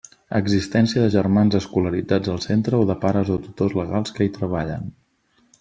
Existència 0.37 1.03
de 1.03 1.11
germans 1.15 1.57
escolaritzats 1.59 2.33
al 2.37 2.41
centre 2.47 2.79
o 2.81 2.89
de 2.93 2.97
pares 3.07 3.31
o 3.37 3.41
tutors 3.47 3.79
legals 3.85 4.17
que 4.17 4.29
hi 4.29 4.37
treballen. 4.39 4.93